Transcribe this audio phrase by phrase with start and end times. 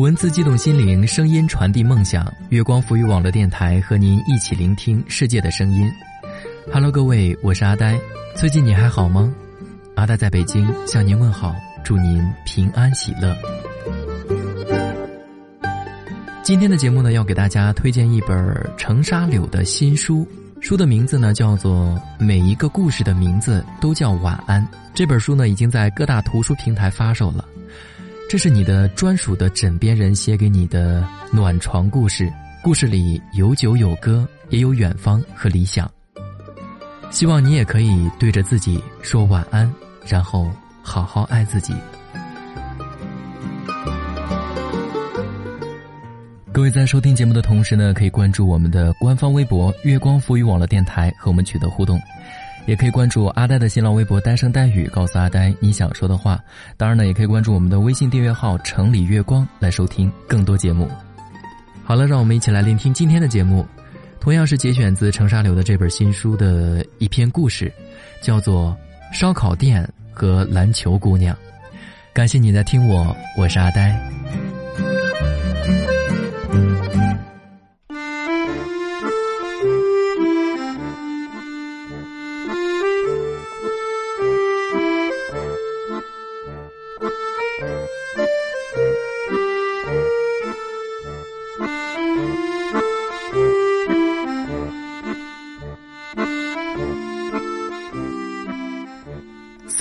[0.00, 2.26] 文字激动心灵，声音传递梦想。
[2.48, 5.92] 月光浮语网络电台和您一起聆听世界的声音。
[6.72, 8.00] Hello，各位，我是阿呆。
[8.34, 9.30] 最近你还好吗？
[9.96, 11.54] 阿呆在北京向您问好，
[11.84, 13.36] 祝您平安喜乐。
[16.42, 20.26] 今天的节目呢，要给大家推荐一本程沙柳的新书，
[20.62, 24.66] 书的名字呢叫做《每一个故事的名字都叫晚安》。
[24.94, 27.44] 这本书呢已经在各大图书平台发售了。
[28.30, 35.90] 这是你的专属的枕边人写给你的暖床故事，故事里有酒有歌，也有远方和理想。
[37.10, 39.68] 希望你也可以对着自己说晚安，
[40.06, 40.48] 然后
[40.80, 41.74] 好好爱自己。
[46.52, 52.00] 各位在收听节目的同时呢，可以关注我们的官方微博“月光浮语网络电台”和我们取得互动。
[52.70, 56.40] 也可以关注阿呆的新浪微博“单声呆语”，告诉阿呆你想说的话。
[56.76, 60.88] 当然呢，也可以关注我们的微信订阅号“城里月光”来收听更多节目。
[61.82, 63.66] 好了，让我们一起来聆听今天的节目，
[64.20, 67.72] 同样是节选自程沙柳的这本新书的一篇故事，
[68.22, 68.76] 叫做
[69.18, 71.34] 《烧烤店和篮球姑娘》。
[72.12, 74.00] 感谢你在听我，我是阿呆。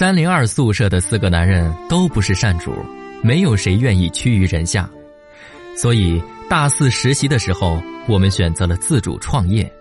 [0.09, 2.73] 三零二宿舍的四个男人都不是善主，
[3.21, 4.89] 没有谁愿意屈于人下，
[5.77, 9.71] 所以大四实习的时候，我们选择了自主创业。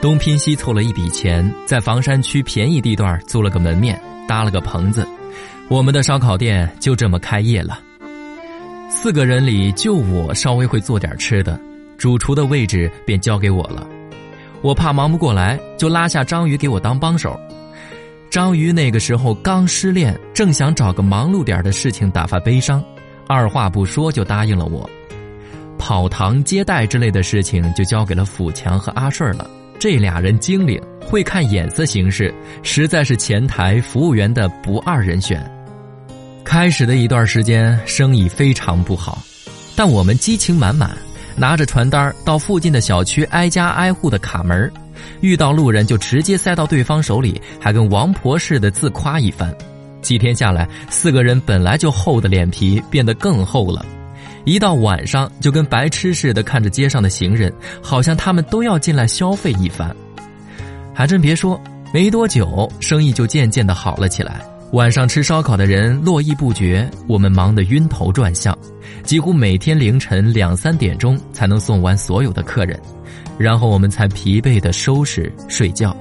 [0.00, 5.04] 东拼西凑了一笔钱，在房山区便宜地段租了个门面，搭了个棚子，
[5.66, 7.80] 我们的烧烤店就这么开业了。
[8.88, 11.58] 四个人里，就我稍微会做点吃的，
[11.98, 13.84] 主厨的位置便交给我了。
[14.62, 17.36] 我怕忙不过来，就拉下章鱼给我当帮手。
[18.30, 22.84] 章鱼那个时候刚失恋，正想找个忙碌点的事情打发悲伤，
[23.26, 24.88] 二话不说就答应了我。
[25.78, 29.48] 跑堂接待之类的事情就交给了富强和阿顺了。
[29.78, 35.44] 这俩人精灵，会看眼色行事，实在是前台服务员的不二人选。
[36.44, 39.22] 开始的一段时间生意非常不好，
[39.74, 40.96] 但我们激情满满，
[41.36, 44.72] 拿着传单到附近的小区挨家挨户的卡门
[45.20, 49.54] 遇到路人就直接塞到对方手里，还跟王婆似的自夸一番。
[50.02, 53.84] 几天下来，四个人本来就厚的脸皮变得更厚了。
[54.44, 57.52] 一到晚上，就跟白痴似的看着街上的行人，
[57.82, 59.94] 好像他们都要进来消费一番。
[60.94, 61.60] 还真别说，
[61.92, 64.40] 没多久，生意就渐渐的好了起来。
[64.72, 68.56] 晚上吃烧烤的人络绎不绝，我们忙得晕头转向，
[69.02, 72.78] 几乎每天凌晨两三点钟才能送完所有的客人。
[73.38, 75.96] 然后我们才疲惫的收拾睡觉。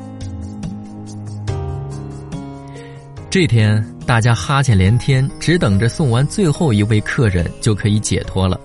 [3.30, 8.60] 这天大家哈欠连天，只等着送完最后一位客人就可以解脱了。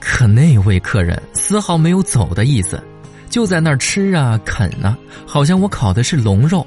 [0.00, 2.82] 可那位客人丝毫没有走的意思，
[3.28, 6.66] 就在那儿吃啊啃啊，好像我烤的是龙肉。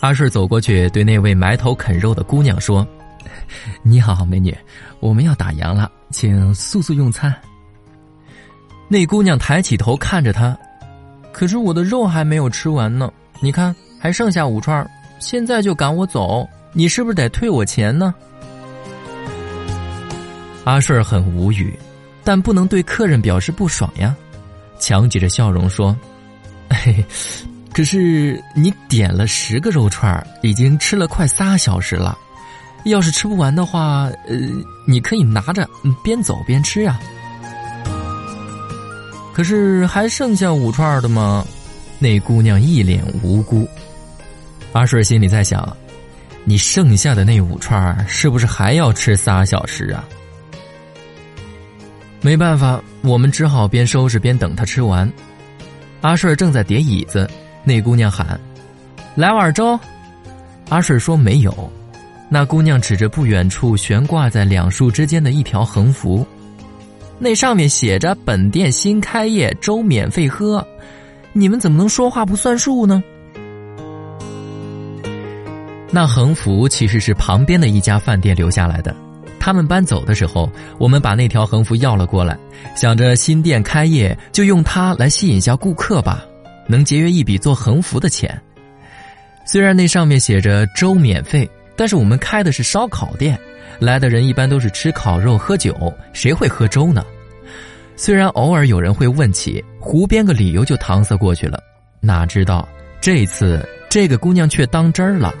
[0.00, 2.86] 阿顺走过去对那位埋头啃肉的姑娘说
[3.82, 4.54] ：“你好，美女，
[5.00, 7.34] 我们要打烊了，请速速用餐。”
[8.94, 10.56] 那姑娘抬起头看着他，
[11.32, 13.10] 可是我的肉还没有吃完呢。
[13.40, 14.88] 你看，还剩下五串，
[15.18, 18.14] 现在就赶我走，你是不是得退我钱呢？
[20.62, 21.76] 阿顺很无语，
[22.22, 24.14] 但不能对客人表示不爽呀，
[24.78, 25.96] 强挤着笑容说
[26.70, 27.04] ：“嘿，
[27.72, 32.16] 可是你点了十个肉串，已经吃了快仨小时了，
[32.84, 34.36] 要是吃不完的话，呃，
[34.86, 35.68] 你可以拿着，
[36.04, 36.96] 边走边吃呀。”
[39.34, 41.44] 可是还剩下五串的吗？
[41.98, 43.68] 那姑娘一脸无辜。
[44.72, 45.76] 阿顺心里在想：
[46.44, 50.04] 你剩下的那五串是不是还要吃仨小时啊？
[52.20, 55.10] 没办法，我们只好边收拾边等他吃完。
[56.00, 57.28] 阿顺正在叠椅子，
[57.64, 58.38] 那姑娘喊
[59.16, 59.78] ：“来碗粥。”
[60.70, 61.72] 阿顺说：“没有。”
[62.30, 66.26] 那姑娘指着不远处悬挂在两树之间的一条横幅。
[67.24, 70.62] 那上面写着“本店新开业，粥免费喝”，
[71.32, 73.02] 你们怎么能说话不算数呢？
[75.90, 78.94] 那横幅其实是旁边的一家饭店留下来的，
[79.40, 82.36] 他们搬走的时候，我们把那条横幅要了过来，
[82.76, 86.22] 想着新店开业就用它来吸引下顾客吧，
[86.68, 88.38] 能节约一笔做横幅的钱。
[89.46, 93.38] 虽然那上面写着“粥免费”，但是我们开的是烧烤店，
[93.78, 95.74] 来的人一般都是吃烤肉喝酒，
[96.12, 97.02] 谁会喝粥呢？
[97.96, 101.58] 虽然偶尔有人会问起，胡编个理由就搪塞过去了，
[102.00, 102.68] 哪知道
[103.00, 105.34] 这次这个姑娘却当真了。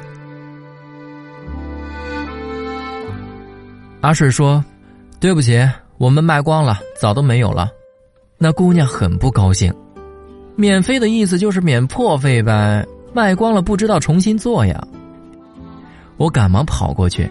[4.00, 4.64] 阿顺说
[5.18, 5.66] ：“对不起，
[5.98, 7.68] 我们卖光了，早都没有了。”
[8.38, 9.72] 那姑娘很不高兴。
[10.56, 14.86] 免费的意思就是免破费呗，卖光了不知道重新做呀。
[16.16, 17.28] 我赶忙跑过去，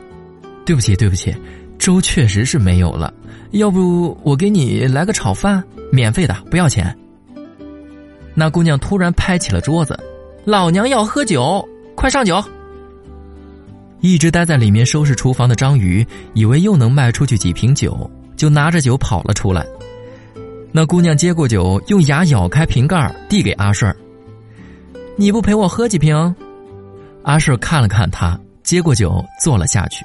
[0.66, 1.34] 对不起对不起，
[1.78, 3.14] 粥确实是没有了，
[3.52, 6.96] 要不我给你来个炒饭，免费的不要钱。
[8.34, 10.00] 那姑娘突然拍起了桌子，
[10.46, 12.44] 老娘要喝酒，快上酒！
[14.02, 19.66] 一直待在里面收拾厨房的章鱼，以为又能卖出去几瓶酒，就拿着酒跑了出来。
[20.72, 23.96] 那姑娘接过酒，用牙咬开瓶盖，递给阿顺
[25.16, 26.36] ：“你不陪我喝几瓶？”
[27.24, 30.04] 阿顺看了看他，接过酒，坐了下去。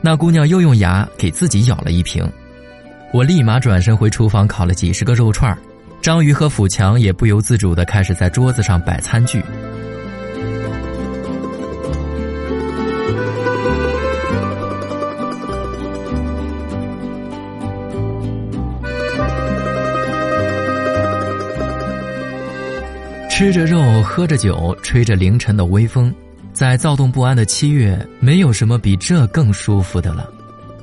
[0.00, 2.26] 那姑娘又用牙给自己咬了一瓶。
[3.12, 5.56] 我立马转身回厨房烤了几十个肉串
[6.00, 9.42] 章鱼和富强也不由自主的开始在桌子上摆餐具。
[23.30, 26.12] 吃着肉，喝着酒，吹着凌晨的微风，
[26.58, 30.28] 在躁动不安的七月，没有什么比这更舒服的了。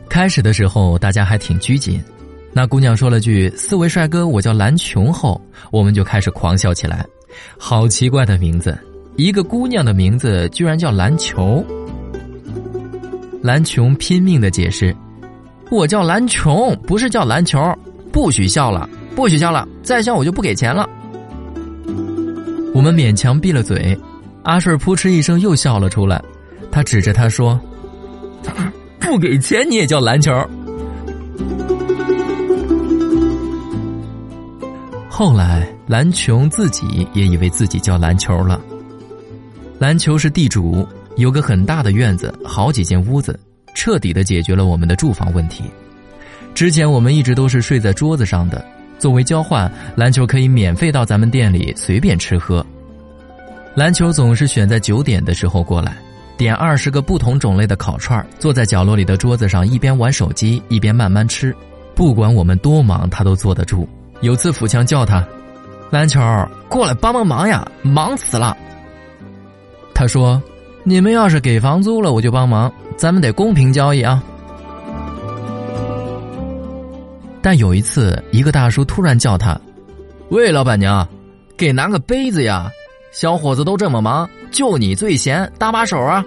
[0.08, 2.02] 开始的时候，大家还挺拘谨。
[2.54, 5.42] 那姑娘说了句“四位帅哥，我叫蓝琼”后，
[5.74, 7.06] 我们就开始狂笑起来。
[7.60, 8.74] 好奇怪的名字，
[9.18, 11.62] 一个姑娘的名字居然叫篮球。
[13.42, 14.96] 蓝琼拼命的解释
[15.70, 17.60] ：“我叫蓝琼，不是叫篮球，
[18.14, 20.90] 不许笑了，不许笑了，再笑我就不给钱了。”
[22.74, 23.98] 我们勉强闭了嘴，
[24.46, 26.24] 阿顺扑哧一声又笑了出来，
[26.72, 27.60] 他指着他说
[29.02, 30.32] ：“不给钱你也叫篮球。”
[35.10, 38.62] 后来蓝琼自己也以为自己叫篮球了。
[39.80, 43.40] 篮球是地主，有个很大的院子，好几间屋子，
[43.74, 45.64] 彻底的解决了我们的住房问题。
[46.54, 48.64] 之前我们一直都是睡在桌子上的。
[49.00, 52.66] 作为交换，篮球可以免费到咱们店里随便吃喝。
[53.76, 55.98] 篮球总是选在九点的时候过来，
[56.38, 61.54] 点二十个不同种类的烤串，坐在角落里的桌子上，一边玩手机一边慢慢吃。
[61.94, 63.86] 不管我们多忙，他都坐得住。
[64.22, 65.28] 有次富强叫他
[65.92, 66.22] ：“篮球
[66.70, 68.56] 过来帮帮忙呀，忙死了。”
[69.94, 70.42] 他说
[70.84, 72.72] ：“你们要是给房租了，我就帮忙。
[72.96, 74.24] 咱们得公平交易啊。”
[77.44, 79.60] 但有一次，一个大叔突然叫他
[80.32, 81.06] ：“喂，老板娘，
[81.58, 82.72] 给拿个杯子呀！
[83.16, 86.22] 小伙子都这么忙，就你最闲，搭把手啊！”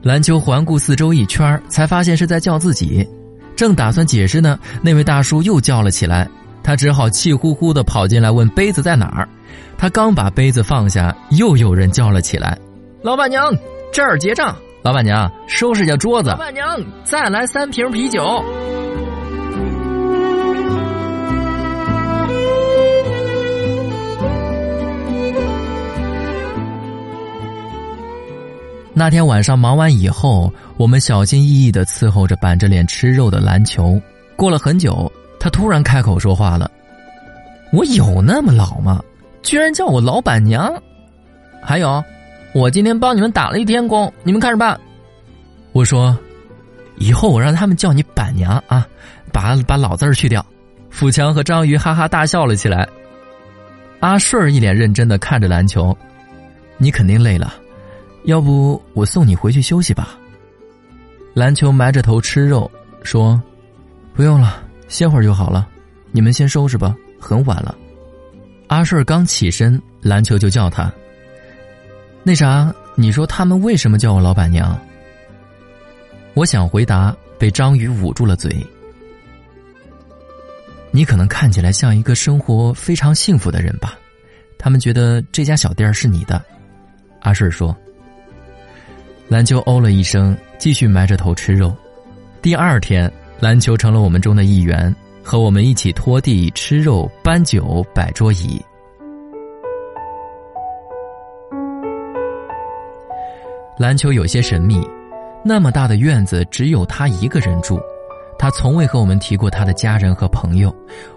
[0.00, 3.04] 篮球环顾四周一圈，才发现是在叫自己。
[3.56, 6.28] 正打算解释呢，那位大叔又叫了起来，
[6.62, 9.28] 他只好气呼呼的跑进来问杯子在哪儿。
[9.76, 12.56] 他刚把杯子放下，又有人叫了起来
[13.02, 13.52] ：“老板娘，
[13.92, 14.54] 这儿结账！
[14.82, 16.30] 老板娘，收拾下桌子！
[16.30, 18.44] 老板娘，再来三瓶啤酒！”
[28.98, 34.00] 那天晚上忙完以后，我们小心翼翼的伺候着板着脸吃肉的篮球。
[34.36, 36.70] 过了很久，他突然开口说话了
[37.74, 39.02] ：“我有那么老吗？
[39.42, 40.72] 居然叫我老板娘！
[41.60, 42.02] 还有，
[42.54, 44.80] 我今天帮你们打了一天工，你们看着办。”
[45.72, 46.18] 我说
[46.96, 48.88] ：“以后我让他们叫你板娘啊，
[49.30, 50.42] 把把老字儿去掉。”
[50.88, 52.88] 富强和章鱼哈哈大笑了起来。
[54.00, 55.94] 阿顺一脸认真的看着篮球
[56.80, 57.56] ：“你肯定累了。”
[58.26, 60.18] 要不我送你回去休息吧。
[61.32, 62.70] 篮球埋着头吃肉，
[63.02, 63.40] 说
[64.14, 65.68] ：“不用了，歇会儿就好了。
[66.10, 67.76] 你们先收拾吧，很晚了。”
[68.66, 70.92] 阿顺刚起身，篮球就叫他
[72.24, 74.76] ：“那啥，你说他们为什么叫我老板娘？”
[76.34, 78.54] 我想回答，被章鱼捂住了嘴。
[80.90, 83.96] 你可能看起来像一个生活非常幸福的人吧？
[84.58, 86.44] 他们觉得这家小店是你的。
[87.20, 87.76] 阿顺说。
[89.28, 91.74] 篮球哦了一声，继续埋着头吃肉。
[92.40, 98.64] 第二天，篮球成了我们中的一员，和我们一起拖地、吃肉、搬酒、摆桌椅。
[103.76, 104.80] 篮球有些神秘，
[105.44, 107.80] 那么大的院子只有他一个人住，
[108.38, 110.72] 他从未和我们提过他的家人和朋友，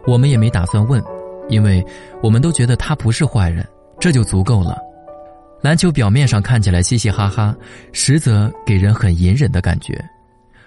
[0.08, 1.02] 我们也没打算问，
[1.48, 1.86] 因为
[2.24, 3.64] 我们都觉得他不是坏人，
[4.00, 4.89] 这就足够了。
[5.62, 7.54] 篮球表面上看起来嘻嘻哈哈，
[7.92, 10.02] 实则给人很隐忍的感觉，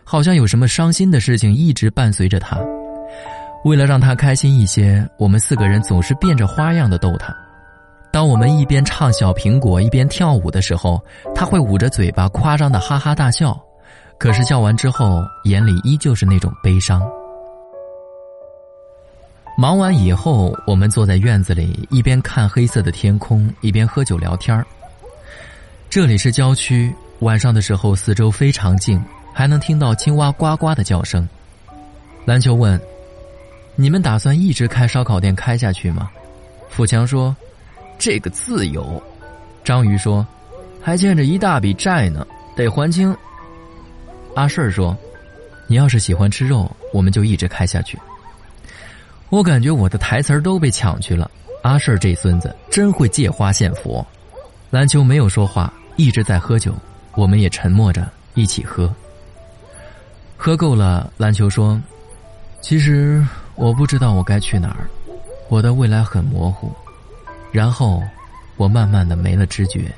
[0.04, 2.58] 好像有什么伤心的事情一直伴随着他。
[3.64, 7.34] 为了让他开心一些，我们四个人总是变着花样的逗他。
[8.12, 11.02] 当我们一边唱《小苹果》一边跳舞的时候，
[11.34, 13.58] 他会捂着嘴巴夸张的哈哈大笑，
[14.18, 17.00] 可是笑完之后，眼里依旧是那种悲伤。
[19.56, 24.66] 忙完以后，我们坐在院子里，一边看黑色的天空，一边喝酒聊天儿
[25.92, 28.98] 这里是郊区，晚上的时候四周非常静，
[29.30, 31.28] 还能听到青蛙呱呱的叫声。
[32.24, 32.80] 篮球问。
[33.76, 36.10] 你们打算一直开烧烤店开下去吗？
[36.70, 37.36] 富强说
[38.00, 39.02] ：“这个自由。”
[39.62, 40.26] 章鱼说
[40.80, 43.14] ：“还欠着一大笔债呢，得还清。”
[44.34, 44.96] 阿顺说
[45.68, 47.98] ：“你要是喜欢吃肉，我们就一直开下去。”
[49.28, 51.30] 我感觉我的台词都被抢去了。
[51.62, 54.06] 阿顺这孙子真会借花献佛。
[54.70, 56.74] 篮球没有说话，一直在喝酒，
[57.14, 58.92] 我们也沉默着一起喝。
[60.36, 61.80] 喝够了，篮球说
[62.60, 64.88] ：“其实。”我不知道我该去哪儿，
[65.50, 66.72] 我的未来很模糊，
[67.52, 68.02] 然后
[68.56, 69.92] 我慢慢的没了知觉。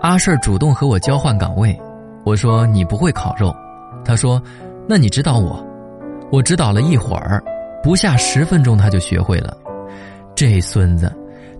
[0.00, 1.80] 阿顺主动和我交换岗位，
[2.24, 3.54] 我说你不会烤肉，
[4.04, 4.42] 他说
[4.88, 5.64] 那你指导我，
[6.30, 7.42] 我指导了一会儿，
[7.82, 9.56] 不下十分钟他就学会了，
[10.34, 11.12] 这孙子。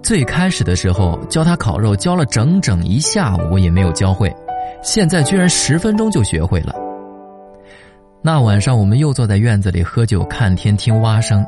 [0.03, 4.33] 最开始的时候教他烤肉，教了整整一下午也没有教会，
[4.83, 6.75] 现在居然十分钟就学会了。
[8.23, 11.45] 那晚上我们又坐在院子里喝酒看天听蛙声，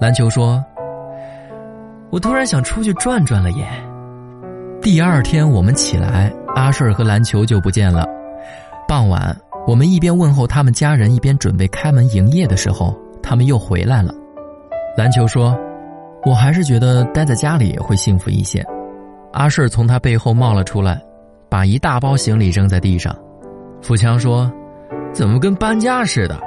[0.00, 0.62] 篮球说
[2.10, 3.66] ：“我突然想出去转转了耶。”
[4.82, 8.06] 第二天我们起来，阿顺和篮球就不见了。
[8.86, 9.34] 傍晚
[9.66, 14.14] 我们一边问候他们家人，一边准备开门营业的时候，他们又回来了。
[14.96, 15.56] 篮球说。
[16.24, 18.64] 我还是觉得待在家里会幸福一些。
[19.32, 21.02] 阿顺从他背后冒了出来，
[21.48, 23.12] 把一大包行李扔在地上。
[23.80, 24.48] 富强说
[25.12, 26.40] ：“怎么跟搬家似的？”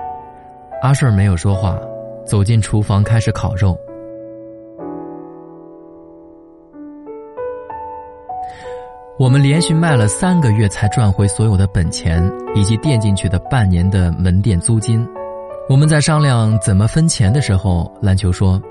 [0.81, 1.77] 阿顺没有说话，
[2.25, 3.77] 走进厨房开始烤肉。
[9.17, 12.22] 我们连续卖了三个月才赚回所有的本钱
[12.53, 15.07] 以及垫进去的半年的门店租金。
[15.69, 18.62] 我们在商量怎么分钱的时候，篮球说。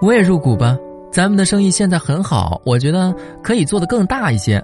[0.00, 0.76] 我也入股吧，
[1.10, 3.12] 咱们的生意现在很好，我觉得
[3.42, 4.62] 可以做得更大一些。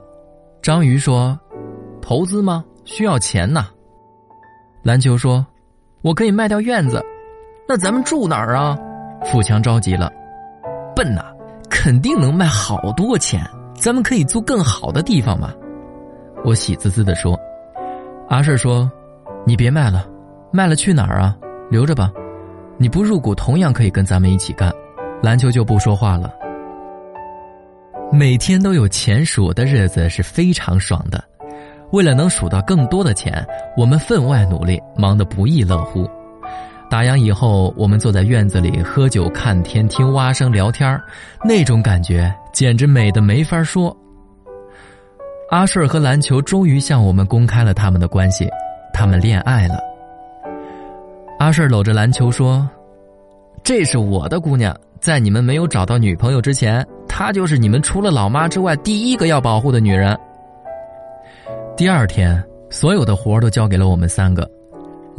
[0.63, 1.37] 章鱼说
[2.01, 2.65] ：“投资吗？
[2.85, 3.67] 需要钱呐。”
[4.85, 5.45] 篮球说
[6.03, 7.05] ：“我可以卖掉院子，
[7.69, 8.79] 那咱们住哪儿啊？”
[9.27, 10.13] 富强着急了
[10.95, 11.25] ：“笨呐，
[11.69, 13.45] 肯定能卖好多钱，
[13.81, 15.53] 咱们可以租更好的地方嘛。”
[16.45, 17.39] 我喜滋滋的说
[18.29, 18.91] ：“阿顺说，
[19.47, 20.07] 你别卖了，
[20.53, 21.37] 卖了去哪儿啊？
[21.71, 22.13] 留着吧，
[22.79, 24.73] 你不入股同样可以跟咱们一起干。”
[25.23, 26.33] 篮球就不说话了。
[28.11, 31.23] 每天都有钱数的日子是非常爽的，
[31.93, 33.47] 为了能数到更多的钱，
[33.77, 36.09] 我们分外努力，忙得不亦乐乎。
[36.91, 41.01] 打烊以后，我们坐在院子里喝酒、看天、听蛙声、聊天
[41.45, 43.97] 那种感觉简直美的没法说。
[45.51, 48.49] 阿顺和篮球终于向我们公开了他们的关系，
[48.93, 49.79] 他们恋爱了。
[51.39, 52.69] 阿顺搂着篮球说
[53.63, 60.15] ：“这是我的姑娘。”在你们没有找到女朋友之前，她就是你们除了老妈之外第一个要保护的女人。
[61.75, 64.47] 第二天，所有的活都交给了我们三个，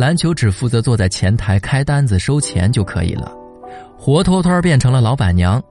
[0.01, 3.31] 篮球只负责坐在前台开单子收钱就可以了，
[3.95, 5.63] 活脱脱变成了老板娘。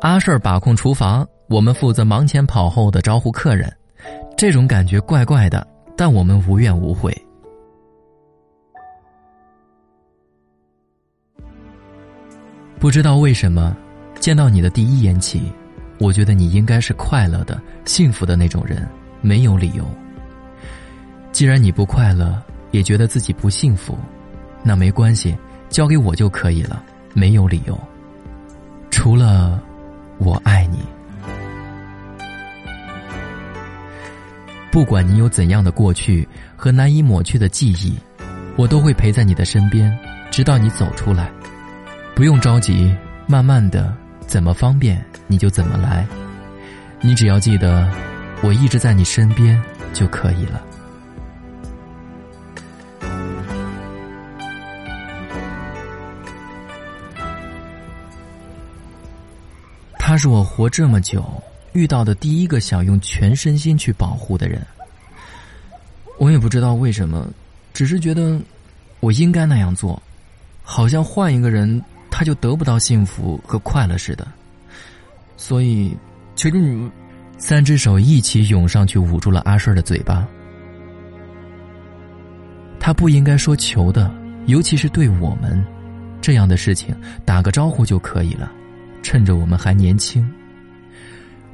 [0.00, 3.70] 阿顺把控厨房，我们负责忙前跑后的招呼客人，
[4.34, 7.14] 这种感觉怪怪的，但我们无怨无悔。
[12.78, 13.76] 不知道为什么，
[14.18, 15.52] 见到你的第一眼起，
[15.98, 18.88] 我觉得你应该是快乐的、幸福的那种人，
[19.20, 19.84] 没有理由。
[21.30, 22.42] 既然你不快乐，
[22.76, 23.96] 也觉得自己不幸福，
[24.62, 25.34] 那没关系，
[25.70, 26.82] 交给我就可以了，
[27.14, 27.80] 没有理由。
[28.90, 29.58] 除了，
[30.18, 30.80] 我爱你。
[34.70, 37.96] 不管你有怎样的过去和难以抹去的记忆，
[38.56, 39.90] 我都会陪在你的身边，
[40.30, 41.30] 直到你走出来。
[42.14, 42.94] 不用着急，
[43.26, 43.90] 慢慢的，
[44.26, 46.06] 怎么方便你就怎么来。
[47.00, 47.90] 你只要记得，
[48.42, 49.58] 我一直在你身边
[49.94, 50.62] 就可以了。
[60.16, 61.22] 他是我活这么久
[61.74, 64.66] 遇到的第一个想用全身心去保护的人。
[66.16, 67.30] 我也不知道为什么，
[67.74, 68.40] 只是觉得
[69.00, 70.02] 我应该那样做，
[70.62, 74.26] 好像换一个人他就得不到幸福和快乐似的。
[75.36, 75.94] 所以，
[76.34, 76.90] 求求你们，
[77.36, 80.26] 三只手一起涌上去捂住了阿顺的嘴巴。
[82.80, 84.10] 他不应该说求的，
[84.46, 85.62] 尤其是对我们，
[86.22, 86.96] 这样的事情
[87.26, 88.50] 打个招呼就可以了，
[89.06, 90.28] 趁着我们还年轻。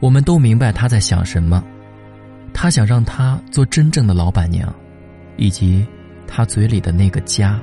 [0.01, 1.63] 我们都明白他在想什么，
[2.55, 4.75] 他想让他做真正的老板娘，
[5.37, 5.87] 以及
[6.27, 7.61] 他嘴里的那个家。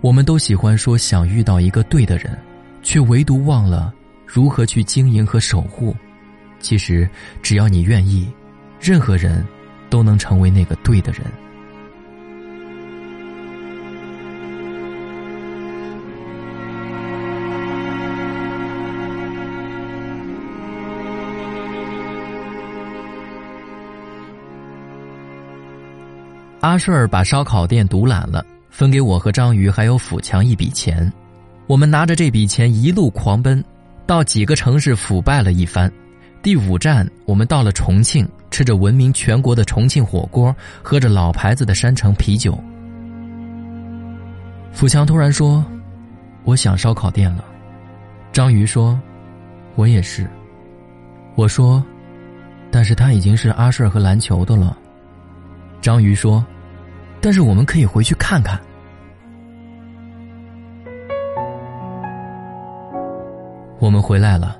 [0.00, 2.38] 我们都喜欢说想遇到一个对的人，
[2.80, 3.92] 却唯独忘了
[4.24, 5.96] 如何去经营和守护。
[6.60, 7.10] 其实，
[7.42, 8.32] 只要你愿意，
[8.80, 9.44] 任何人
[9.90, 11.22] 都能成为那个对的人。
[26.64, 31.12] 阿顺儿把烧烤店独揽了，分给我和章鱼还有富强一笔钱。
[31.66, 33.62] 我们拿着这笔钱一路狂奔，
[34.06, 35.92] 到几个城市腐败了一番。
[36.42, 42.58] 第五站，我们到了重庆，吃着闻名全国的重庆火锅，喝着老牌子的山城啤酒。
[44.72, 45.62] 富强突然说
[46.44, 47.44] ：“我想烧烤店了。”
[48.32, 48.98] 章鱼说
[49.76, 50.26] ：“我也是。”
[51.36, 51.84] 我说
[52.72, 54.74] ：“但是他已经是阿顺和篮球的了。”
[55.82, 56.42] 章鱼说。
[57.24, 58.60] 但是我们可以回去看看。
[63.78, 64.58] 我们回来了，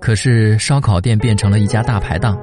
[0.00, 2.40] 可是烧烤店变成了一家大排档。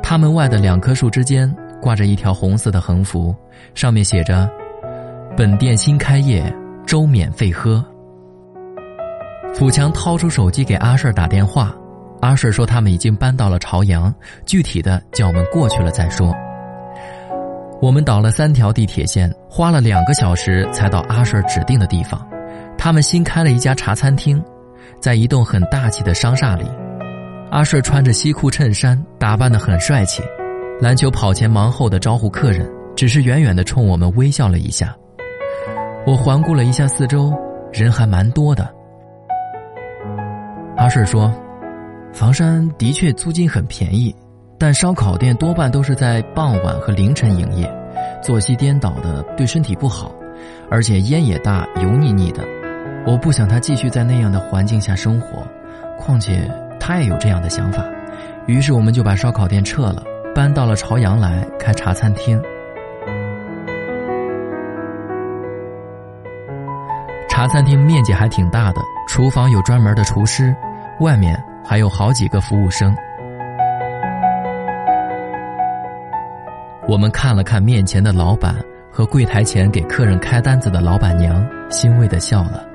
[0.00, 1.52] 他门外的两棵树之间
[1.82, 3.34] 挂着一条红色的横幅，
[3.74, 4.48] 上面写着
[5.36, 6.44] ：“本店新开业，
[6.86, 7.84] 粥免费喝。”
[9.52, 11.74] 富强掏出手机给阿顺打电话，
[12.20, 14.14] 阿顺说他们已经搬到了朝阳，
[14.46, 16.32] 具体的叫我们过去了再说。
[17.80, 22.20] 我们倒了三条地铁线，花了两个小时才到阿顺指定的地方。
[22.76, 24.42] 他们新开了一家茶餐厅，
[25.00, 26.66] 在一栋很大气的商厦里。
[27.50, 30.22] 阿顺穿着西裤衬衫，打扮得很帅气。
[30.78, 34.94] 篮球跑前忙后的招呼客人，只是远远的冲我们微笑了一下。
[36.06, 37.32] 我环顾了一下四周，
[37.72, 38.68] 人还蛮多的。
[40.76, 41.32] 阿顺说
[42.12, 44.14] ：“房山的确租金很便宜。”
[44.60, 47.66] 但烧烤店多半都是在傍晚和凌晨营业，
[48.22, 50.12] 作息颠倒的对身体不好，
[50.70, 52.46] 而且烟也大，油腻腻的。
[53.06, 55.46] 我不想他继续在那样的环境下生活，
[55.98, 56.46] 况且
[56.78, 57.82] 他也有这样的想法。
[58.44, 60.02] 于是我们就把烧烤店撤了，
[60.34, 62.38] 搬到了朝阳来开茶餐厅。
[67.30, 70.54] 茶餐厅面积还挺大的，厨房有专门的厨师，
[71.00, 72.94] 外面还有好几个服务生。
[76.90, 78.56] 我们看了看面前的老板
[78.90, 82.66] 和柜台前给客人开单子的老板娘，欣慰的笑了。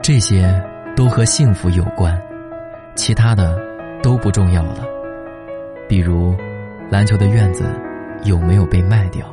[0.00, 0.62] 这些
[0.94, 2.16] 都和幸福有关，
[2.94, 3.58] 其他的
[4.00, 4.84] 都不重要了。
[5.88, 6.36] 比如，
[6.88, 7.64] 篮球的院子
[8.22, 9.26] 有没有被卖掉？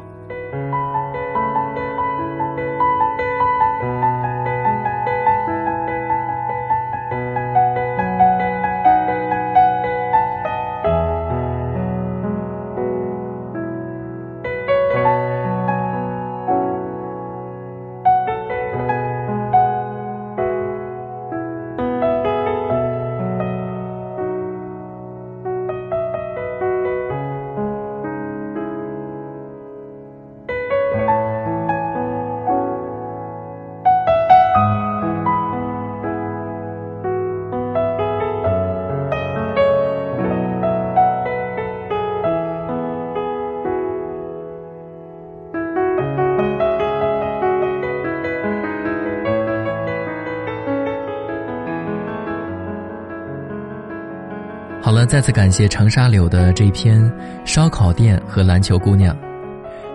[55.11, 57.03] 再次感谢长沙柳的这篇
[57.43, 59.13] 《烧烤店和篮球姑娘》。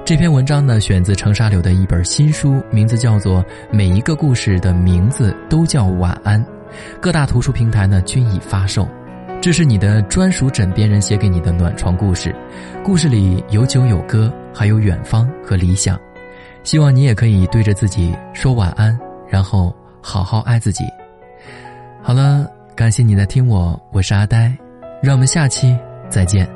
[0.05, 6.39] 这篇文章呢，选自长沙柳的一本新书，名字叫做《每一个故事的名字都叫晚安》。
[7.01, 8.87] 各大图书平台呢均已发售。
[9.41, 12.37] 这是你的专属枕边人写给你的暖床故事，
[12.85, 15.99] 故事里有酒有歌，还有远方和理想。
[16.63, 18.95] 希望你也可以对着自己说晚安，
[19.31, 20.85] 然后好好爱自己。
[22.03, 24.55] 好了，感谢你来听我，我是阿呆。
[25.01, 25.77] 让我们下期
[26.09, 26.56] 再见。